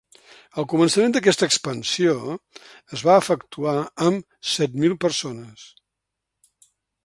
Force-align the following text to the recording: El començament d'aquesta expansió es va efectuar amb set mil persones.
El 0.61 0.65
començament 0.69 1.11
d'aquesta 1.15 1.49
expansió 1.51 2.15
es 2.97 3.05
va 3.09 3.19
efectuar 3.23 3.77
amb 4.09 4.29
set 4.55 4.81
mil 4.85 4.99
persones. 5.07 5.71